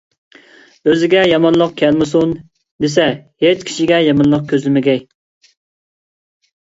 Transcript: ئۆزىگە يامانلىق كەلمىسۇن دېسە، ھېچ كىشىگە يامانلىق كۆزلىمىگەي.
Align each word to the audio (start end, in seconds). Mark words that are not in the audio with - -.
ئۆزىگە 0.93 1.19
يامانلىق 1.31 1.75
كەلمىسۇن 1.81 2.33
دېسە، 2.85 3.05
ھېچ 3.47 3.67
كىشىگە 3.71 4.01
يامانلىق 4.09 4.49
كۆزلىمىگەي. 4.53 5.03